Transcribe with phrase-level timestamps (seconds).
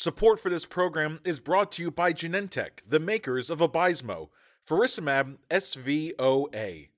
[0.00, 4.30] Support for this program is brought to you by Genentech, the makers of Vabysmo,
[4.66, 6.88] faricimab SVOA.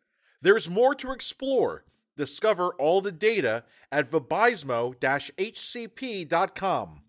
[0.40, 1.82] There's more to explore.
[2.16, 7.00] Discover all the data at vabysmo-hcp.com.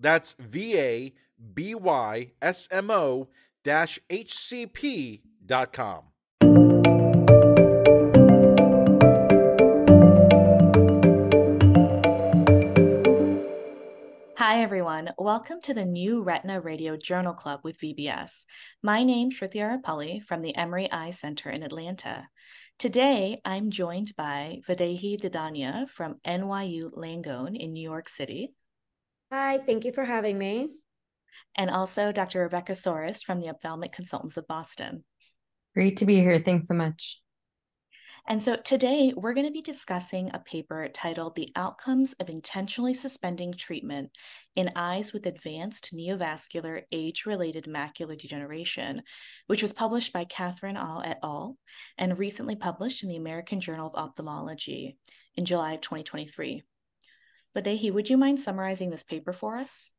[0.00, 1.14] That's V A
[1.54, 6.02] B Y S M O-H O hcp.com.
[14.48, 15.10] Hi, everyone.
[15.18, 18.44] Welcome to the new Retina Radio Journal Club with VBS.
[18.80, 22.28] My name is Sruthi Arepalli from the Emory Eye Center in Atlanta.
[22.78, 28.52] Today, I'm joined by Vaidehi Dedania from NYU Langone in New York City.
[29.32, 30.68] Hi, thank you for having me.
[31.56, 32.42] And also Dr.
[32.42, 35.02] Rebecca Soares from the Ophthalmic Consultants of Boston.
[35.74, 36.38] Great to be here.
[36.38, 37.20] Thanks so much.
[38.28, 42.92] And so today we're going to be discussing a paper titled The Outcomes of Intentionally
[42.92, 44.10] Suspending Treatment
[44.56, 49.02] in Eyes with Advanced Neovascular Age Related Macular Degeneration,
[49.46, 51.56] which was published by Catherine All et al.
[51.98, 54.98] and recently published in the American Journal of Ophthalmology
[55.36, 56.64] in July of 2023.
[57.56, 59.92] Vaidehi, would you mind summarizing this paper for us?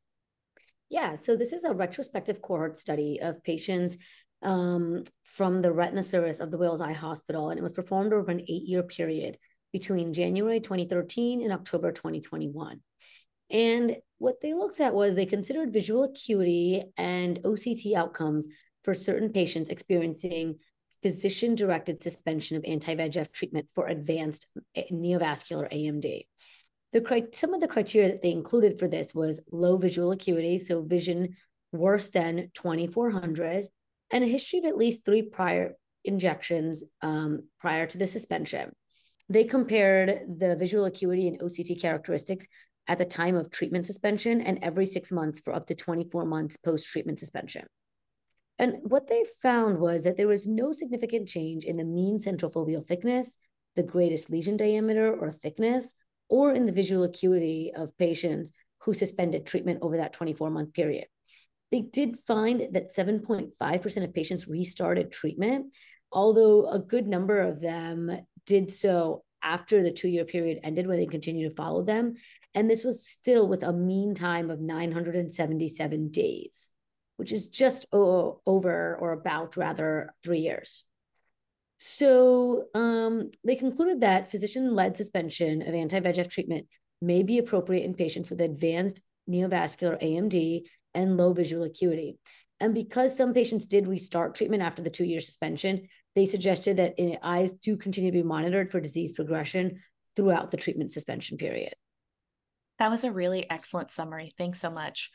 [0.90, 3.96] Yeah, so this is a retrospective cohort study of patients
[4.42, 8.30] um, from the retina service of the Wills Eye Hospital, and it was performed over
[8.30, 9.38] an eight year period
[9.72, 12.80] between January 2013 and October 2021.
[13.50, 18.48] And what they looked at was they considered visual acuity and OCT outcomes
[18.84, 20.58] for certain patients experiencing
[21.02, 26.26] physician directed suspension of anti VEGF treatment for advanced neovascular AMD.
[26.92, 30.82] The, some of the criteria that they included for this was low visual acuity, so
[30.82, 31.36] vision
[31.70, 33.68] worse than 2400,
[34.10, 38.72] and a history of at least three prior injections um, prior to the suspension.
[39.28, 42.48] They compared the visual acuity and OCT characteristics
[42.86, 46.56] at the time of treatment suspension and every six months for up to 24 months
[46.56, 47.66] post treatment suspension.
[48.58, 52.50] And what they found was that there was no significant change in the mean central
[52.50, 53.36] foveal thickness,
[53.76, 55.94] the greatest lesion diameter or thickness,
[56.28, 61.06] or in the visual acuity of patients who suspended treatment over that 24 month period.
[61.70, 65.74] They did find that 7.5% of patients restarted treatment,
[66.10, 68.10] although a good number of them
[68.46, 72.14] did so after the two year period ended when they continued to follow them.
[72.54, 76.68] And this was still with a mean time of 977 days,
[77.16, 80.84] which is just over or about rather three years.
[81.78, 86.66] So um, they concluded that physician led suspension of anti VEGF treatment
[87.00, 90.62] may be appropriate in patients with advanced neovascular AMD
[90.94, 92.18] and low visual acuity.
[92.60, 96.94] And because some patients did restart treatment after the two year suspension, they suggested that
[96.98, 99.80] eh, eyes do continue to be monitored for disease progression
[100.16, 101.74] throughout the treatment suspension period.
[102.78, 104.34] That was a really excellent summary.
[104.36, 105.10] Thanks so much.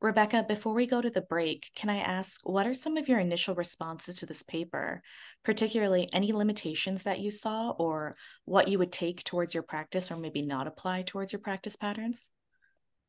[0.00, 3.18] Rebecca, before we go to the break, can I ask what are some of your
[3.18, 5.02] initial responses to this paper,
[5.44, 10.16] particularly any limitations that you saw or what you would take towards your practice or
[10.16, 12.30] maybe not apply towards your practice patterns?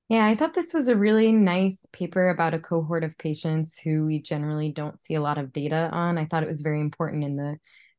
[0.10, 4.06] Yeah, I thought this was a really nice paper about a cohort of patients who
[4.06, 6.20] we generally don't see a lot of data on.
[6.20, 7.58] I thought it was very important in the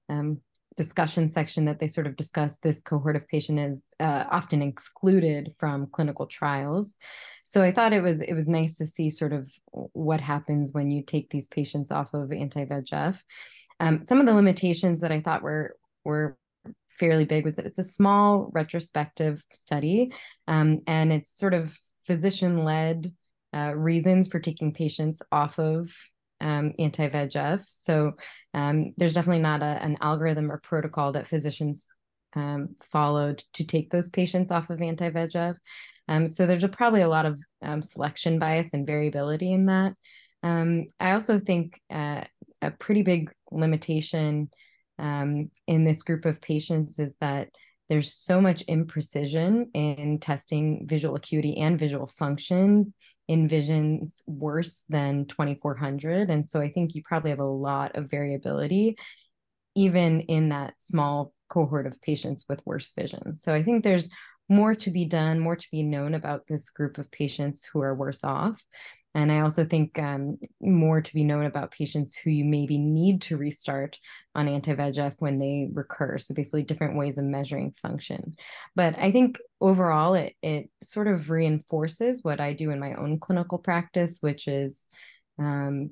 [0.09, 0.41] um,
[0.77, 5.53] discussion section that they sort of discuss this cohort of patient is uh, often excluded
[5.59, 6.97] from clinical trials.
[7.45, 10.93] So I thought it was it was nice to see sort of what happens when
[10.93, 13.21] you take these patients off of anti-VEGF.
[13.81, 16.39] Um, some of the limitations that I thought were were
[16.89, 20.13] fairly big was that it's a small retrospective study
[20.47, 23.07] um, and it's sort of physician led
[23.55, 25.91] uh, reasons for taking patients off of
[26.41, 27.65] um, anti VEGF.
[27.67, 28.13] So
[28.55, 31.89] um, there's definitely not a, an algorithm or protocol that physicians
[32.35, 35.57] um, followed to take those patients off of anti VEGF.
[36.09, 39.95] Um, so there's a, probably a lot of um, selection bias and variability in that.
[40.43, 42.25] Um, I also think uh,
[42.63, 44.51] a pretty big limitation
[44.99, 47.49] in this group of patients is that
[47.89, 52.93] there's so much imprecision in testing visual acuity and visual function
[53.29, 58.11] in visions worse than 2400 and so i think you probably have a lot of
[58.11, 58.97] variability
[59.75, 63.37] even in that small cohort of patients with worse vision.
[63.37, 64.09] So i think there's
[64.49, 67.95] more to be done more to be known about this group of patients who are
[67.95, 68.65] worse off
[69.17, 73.23] and I also think um, more to be known about patients who you maybe need
[73.23, 73.99] to restart
[74.35, 76.19] on anti VEGF when they recur.
[76.19, 78.35] So basically, different ways of measuring function.
[78.75, 83.19] But I think overall, it it sort of reinforces what I do in my own
[83.19, 84.87] clinical practice, which is.
[85.39, 85.91] Um,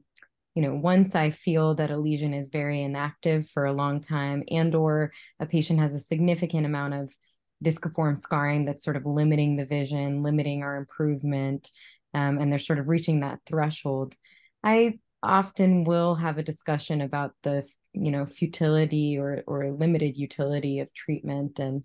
[0.54, 4.44] you know once i feel that a lesion is very inactive for a long time
[4.52, 7.12] and or a patient has a significant amount of
[7.60, 11.72] disciform scarring that's sort of limiting the vision limiting our improvement
[12.14, 14.14] um, and they're sort of reaching that threshold,
[14.62, 20.80] I often will have a discussion about the you know futility or or limited utility
[20.80, 21.58] of treatment.
[21.58, 21.84] And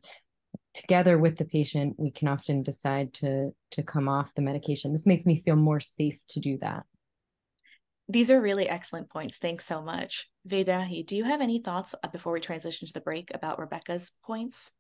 [0.74, 4.92] together with the patient we can often decide to to come off the medication.
[4.92, 6.84] This makes me feel more safe to do that.
[8.08, 9.38] These are really excellent points.
[9.38, 10.28] Thanks so much.
[10.48, 14.72] Vaidehi do you have any thoughts before we transition to the break about rebecca's points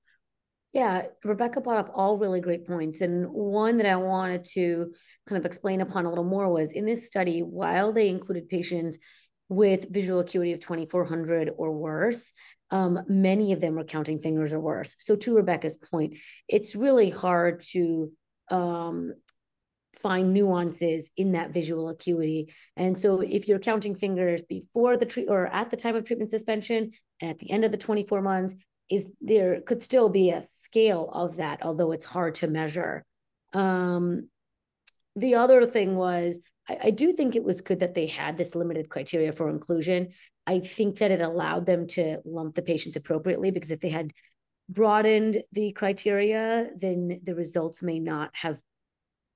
[0.73, 3.01] yeah, Rebecca brought up all really great points.
[3.01, 4.93] And one that I wanted to
[5.27, 8.99] kind of explain upon a little more was in this study, while they included patients
[9.47, 12.33] with visual acuity of 2400 or worse,
[12.69, 14.95] um, many of them were counting fingers or worse.
[14.99, 16.17] So, to Rebecca's point,
[16.47, 18.11] it's really hard to
[18.51, 19.13] um,
[19.99, 22.53] find nuances in that visual acuity.
[22.77, 26.29] And so, if you're counting fingers before the treat or at the time of treatment
[26.29, 28.55] suspension and at the end of the 24 months,
[28.89, 33.05] is there could still be a scale of that, although it's hard to measure.
[33.53, 34.29] Um,
[35.15, 38.55] the other thing was, I, I do think it was good that they had this
[38.55, 40.09] limited criteria for inclusion.
[40.47, 44.11] I think that it allowed them to lump the patients appropriately because if they had
[44.67, 48.59] broadened the criteria, then the results may not have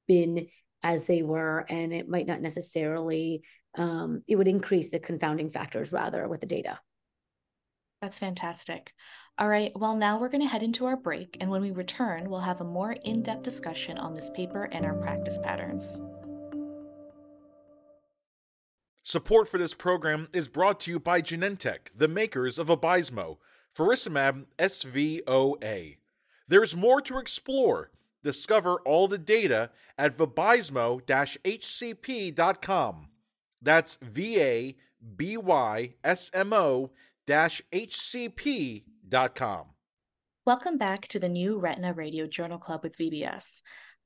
[0.07, 0.47] been
[0.81, 3.41] as they were, and it might not necessarily,
[3.77, 6.77] um, it would increase the confounding factors rather with the data.
[8.03, 8.94] That's fantastic.
[9.39, 12.29] All right, well, now we're going to head into our break, and when we return,
[12.29, 16.01] we'll have a more in depth discussion on this paper and our practice patterns.
[19.03, 23.38] Support for this program is brought to you by Genentech, the makers of Vabysmo,
[23.73, 25.95] faricimab SVOA.
[26.50, 27.91] There's more to explore.
[28.21, 33.07] Discover all the data at vabysmo-hcp.com.
[33.61, 34.75] That's V A
[35.15, 36.91] B Y S M O
[37.28, 38.86] hcp.com.
[40.46, 43.62] Welcome back to the new Retina Radio Journal Club with VBS.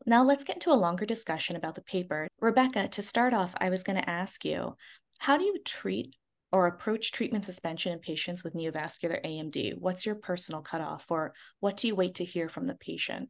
[0.06, 2.28] Now let's get into a longer discussion about the paper.
[2.40, 4.76] Rebecca, to start off, I was going to ask you
[5.20, 6.16] how do you treat
[6.52, 9.80] or approach treatment suspension in patients with neovascular AMD?
[9.80, 13.30] What's your personal cutoff, or what do you wait to hear from the patient?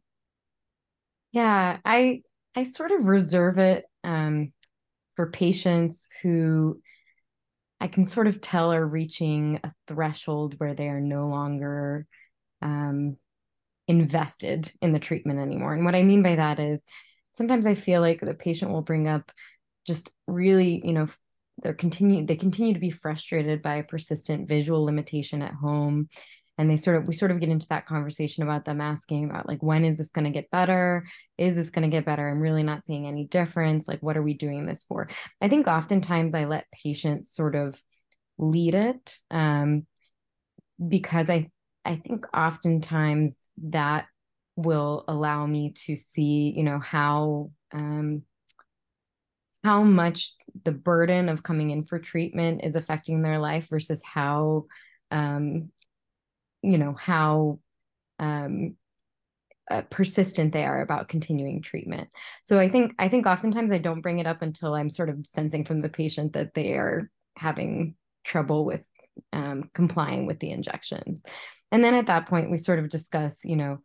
[1.31, 2.21] Yeah, I
[2.55, 4.51] I sort of reserve it um,
[5.15, 6.81] for patients who
[7.79, 12.07] I can sort of tell are reaching a threshold where they are no longer
[12.61, 13.17] um,
[13.87, 15.73] invested in the treatment anymore.
[15.73, 16.83] And what I mean by that is
[17.33, 19.31] sometimes I feel like the patient will bring up
[19.85, 21.07] just really, you know,
[21.59, 26.07] they're continue they continue to be frustrated by a persistent visual limitation at home
[26.57, 29.47] and they sort of we sort of get into that conversation about them asking about
[29.47, 31.05] like when is this going to get better?
[31.37, 32.27] Is this going to get better?
[32.27, 33.87] I'm really not seeing any difference.
[33.87, 35.07] Like what are we doing this for?
[35.41, 37.81] I think oftentimes i let patients sort of
[38.37, 39.85] lead it um,
[40.87, 41.49] because i
[41.85, 44.05] i think oftentimes that
[44.55, 48.23] will allow me to see you know how um,
[49.63, 50.33] how much
[50.63, 54.65] the burden of coming in for treatment is affecting their life versus how
[55.11, 55.71] um,
[56.67, 57.59] you know how
[58.19, 58.75] um,
[59.69, 62.09] uh, persistent they are about continuing treatment.
[62.43, 65.25] So I think I think oftentimes I don't bring it up until I'm sort of
[65.25, 68.87] sensing from the patient that they are having trouble with
[69.33, 71.23] um, complying with the injections,
[71.71, 73.79] and then at that point we sort of discuss, you know,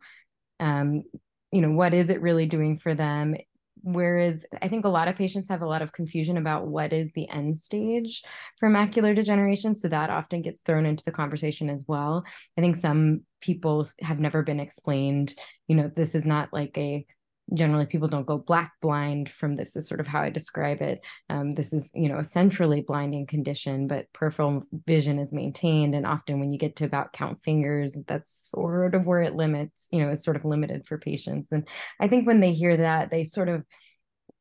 [0.59, 1.03] um,
[1.51, 3.35] you know, what is it really doing for them?
[3.83, 7.11] Whereas I think a lot of patients have a lot of confusion about what is
[7.11, 8.23] the end stage
[8.57, 9.75] for macular degeneration.
[9.75, 12.23] So that often gets thrown into the conversation as well.
[12.57, 15.35] I think some people have never been explained,
[15.67, 17.05] you know, this is not like a
[17.53, 21.05] generally people don't go black blind from this is sort of how i describe it.
[21.29, 25.95] Um, this is you know a centrally blinding condition but peripheral vision is maintained.
[25.95, 29.87] And often when you get to about count fingers that's sort of where it limits
[29.91, 31.51] you know is sort of limited for patients.
[31.51, 31.67] And
[31.99, 33.63] i think when they hear that they sort of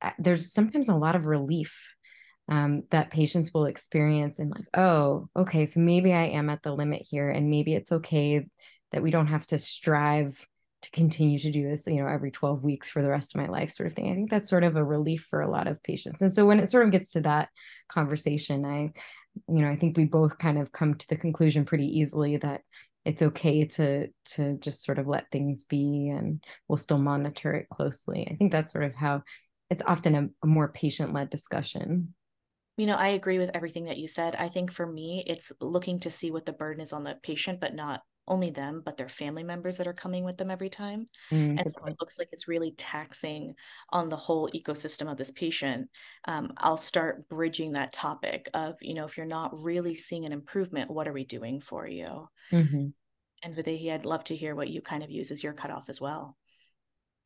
[0.00, 1.94] uh, there's sometimes a lot of relief
[2.49, 6.73] um, that patients will experience and like oh okay so maybe i am at the
[6.73, 8.44] limit here and maybe it's okay
[8.90, 10.47] that we don't have to strive
[10.82, 13.48] to continue to do this, you know, every 12 weeks for the rest of my
[13.48, 14.10] life, sort of thing.
[14.10, 16.22] I think that's sort of a relief for a lot of patients.
[16.22, 17.48] And so when it sort of gets to that
[17.88, 18.92] conversation, I,
[19.48, 22.62] you know, I think we both kind of come to the conclusion pretty easily that
[23.04, 27.68] it's okay to to just sort of let things be and we'll still monitor it
[27.68, 28.28] closely.
[28.30, 29.22] I think that's sort of how
[29.70, 32.14] it's often a, a more patient-led discussion.
[32.76, 34.36] You know, I agree with everything that you said.
[34.36, 37.60] I think for me, it's looking to see what the burden is on the patient,
[37.60, 41.07] but not only them, but their family members that are coming with them every time.
[41.31, 43.55] Mm, and so it looks like it's really taxing
[43.91, 45.88] on the whole ecosystem of this patient.
[46.26, 50.33] Um, I'll start bridging that topic of, you know, if you're not really seeing an
[50.33, 52.29] improvement, what are we doing for you?
[52.52, 52.88] Mm-hmm.
[53.45, 56.00] And Vaidehi, I'd love to hear what you kind of use as your cutoff as
[56.00, 56.37] well.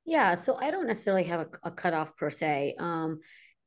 [0.06, 2.76] Yeah, so I don't necessarily have a, a cutoff per se.
[2.78, 3.20] Um,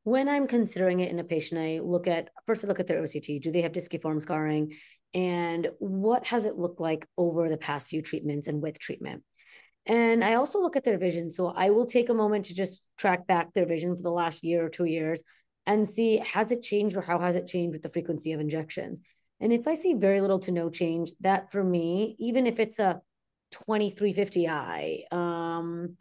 [0.04, 3.02] when I'm considering it in a patient, I look at first I look at their
[3.02, 3.42] OCT.
[3.42, 4.74] Do they have disciform scarring?
[5.13, 9.24] And what has it looked like over the past few treatments and with treatment?
[9.86, 11.32] And I also look at their vision.
[11.32, 14.44] So I will take a moment to just track back their vision for the last
[14.44, 15.24] year or two years
[15.66, 19.01] and see has it changed or how has it changed with the frequency of injections.
[19.39, 22.80] And if I see very little to no change, that for me, even if it's
[22.80, 23.01] a
[23.54, 25.96] 2350i, um,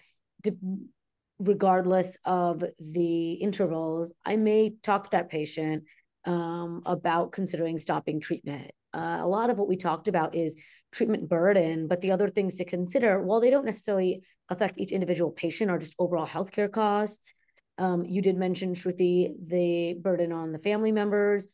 [1.38, 5.84] regardless of the intervals, I may talk to that patient
[6.24, 8.70] um, about considering stopping treatment.
[8.98, 10.56] Uh, a lot of what we talked about is
[10.90, 15.30] treatment burden, but the other things to consider, while they don't necessarily affect each individual
[15.30, 17.32] patient or just overall healthcare costs,
[17.78, 21.46] um, you did mention, Sruthi, the burden on the family members.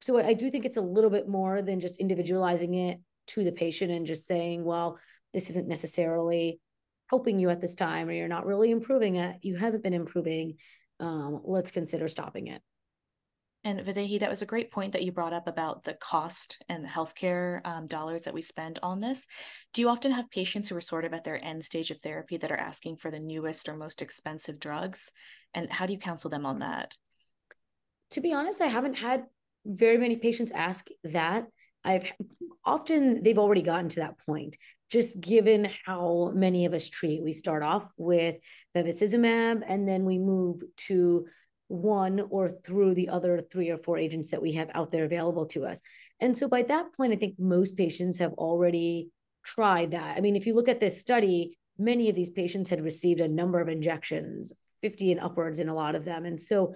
[0.00, 3.50] So I do think it's a little bit more than just individualizing it to the
[3.50, 4.98] patient and just saying, well,
[5.34, 6.60] this isn't necessarily
[7.08, 10.56] helping you at this time or you're not really improving it, you haven't been improving,
[11.00, 12.62] um, let's consider stopping it.
[13.66, 16.84] And Vaidehi, that was a great point that you brought up about the cost and
[16.84, 19.26] the healthcare um, dollars that we spend on this.
[19.74, 22.36] Do you often have patients who are sort of at their end stage of therapy
[22.36, 25.10] that are asking for the newest or most expensive drugs?
[25.52, 26.94] And how do you counsel them on that?
[28.12, 29.24] To be honest, I haven't had
[29.64, 31.46] very many patients ask that.
[31.82, 32.12] I've
[32.64, 34.56] often they've already gotten to that point
[34.92, 37.20] just given how many of us treat.
[37.20, 38.36] We start off with
[38.76, 41.26] bevacizumab and then we move to
[41.68, 45.46] one or through the other three or four agents that we have out there available
[45.46, 45.80] to us.
[46.20, 49.10] And so by that point, I think most patients have already
[49.44, 50.16] tried that.
[50.16, 53.28] I mean, if you look at this study, many of these patients had received a
[53.28, 56.24] number of injections, 50 and upwards in a lot of them.
[56.24, 56.74] And so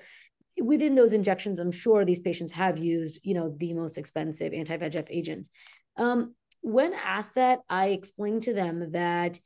[0.61, 5.07] within those injections, I'm sure these patients have used, you know, the most expensive anti-VEGF
[5.11, 5.49] agent.
[5.97, 9.39] Um, when asked that, I explained to them that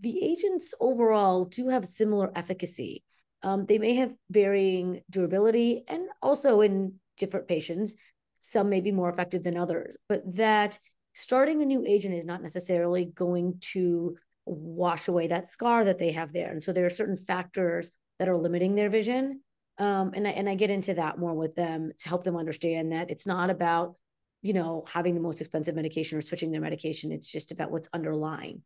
[0.00, 3.04] the agents overall do have similar efficacy.
[3.42, 7.94] Um, they may have varying durability and also in different patients,
[8.40, 10.78] some may be more effective than others, but that
[11.12, 14.16] starting a new agent is not necessarily going to
[14.46, 16.50] wash away that scar that they have there.
[16.50, 19.40] And so there are certain factors that are limiting their vision.
[19.78, 22.92] Um, and I, and I get into that more with them to help them understand
[22.92, 23.96] that it's not about
[24.42, 27.12] you know, having the most expensive medication or switching their medication.
[27.12, 28.62] It's just about what's underlying.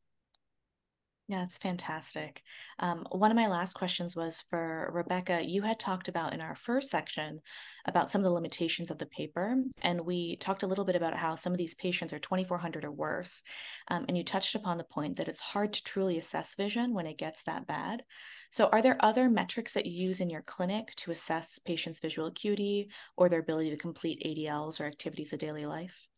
[1.28, 2.42] Yeah, that's fantastic.
[2.78, 5.40] Um, one of my last questions was for Rebecca.
[5.42, 7.40] You had talked about in our first section
[7.86, 11.16] about some of the limitations of the paper, and we talked a little bit about
[11.16, 13.42] how some of these patients are 2400 or worse.
[13.88, 17.06] Um, and you touched upon the point that it's hard to truly assess vision when
[17.06, 18.04] it gets that bad.
[18.50, 22.28] So, are there other metrics that you use in your clinic to assess patients' visual
[22.28, 26.08] acuity or their ability to complete ADLs or activities of daily life?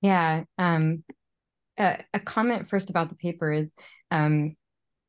[0.00, 1.04] Yeah, um,
[1.78, 3.72] a, comment first about the paper is
[4.10, 4.56] um,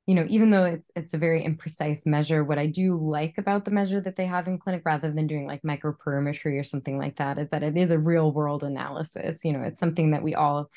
[0.10, 3.64] you know even though it's it's a very imprecise measure what i do like about
[3.64, 7.18] the measure that they have in clinic rather than doing like microperimetry or something like
[7.18, 9.44] that is that it is a real world analysis.
[9.44, 10.70] You know it's something that we all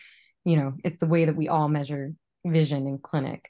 [0.44, 2.12] you know it's the way that we all measure
[2.44, 3.48] vision in clinic.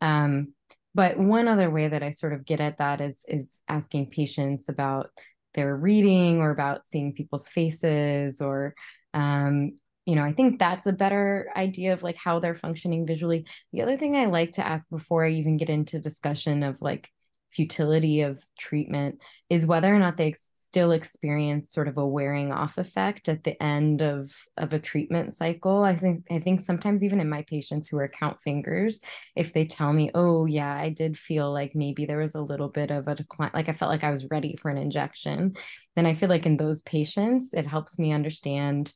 [0.00, 0.54] Um,
[0.94, 4.68] but one other way that i sort of get at that is is asking patients
[4.68, 5.10] about
[5.54, 8.74] their reading or about seeing people's faces or
[9.14, 9.72] um,
[10.06, 13.46] you know, I think that's a better idea of like how they're functioning visually.
[13.72, 17.10] The other thing I like to ask before I even get into discussion of like
[17.54, 22.78] futility of treatment is whether or not they still experience sort of a wearing off
[22.78, 27.20] effect at the end of of a treatment cycle i think i think sometimes even
[27.20, 29.00] in my patients who are count fingers
[29.36, 32.68] if they tell me oh yeah i did feel like maybe there was a little
[32.68, 35.54] bit of a decline like i felt like i was ready for an injection
[35.94, 38.92] then i feel like in those patients it helps me understand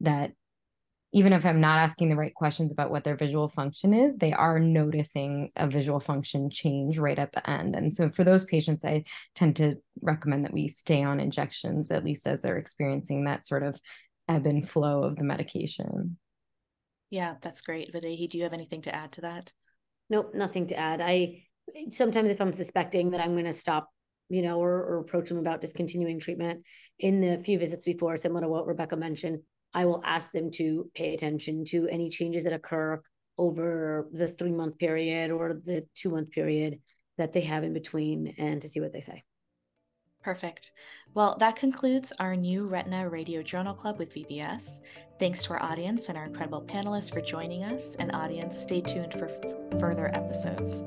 [0.00, 0.32] that
[1.14, 4.32] even if I'm not asking the right questions about what their visual function is, they
[4.32, 7.76] are noticing a visual function change right at the end.
[7.76, 12.04] And so for those patients, I tend to recommend that we stay on injections, at
[12.04, 13.78] least as they're experiencing that sort of
[14.26, 16.16] ebb and flow of the medication.
[17.10, 17.92] Yeah, that's great.
[17.92, 19.52] Vaidehi, do you have anything to add to that?
[20.08, 21.02] Nope, nothing to add.
[21.02, 21.42] I
[21.90, 23.90] sometimes if I'm suspecting that I'm going to stop
[24.32, 26.64] you know, or, or approach them about discontinuing treatment
[26.98, 29.40] in the few visits before, similar to what Rebecca mentioned,
[29.74, 33.02] I will ask them to pay attention to any changes that occur
[33.38, 36.80] over the three month period or the two month period
[37.18, 39.24] that they have in between and to see what they say.
[40.22, 40.72] Perfect.
[41.14, 44.80] Well, that concludes our new Retina Radio Journal Club with VBS.
[45.18, 47.96] Thanks to our audience and our incredible panelists for joining us.
[47.96, 50.84] And audience, stay tuned for f- further episodes.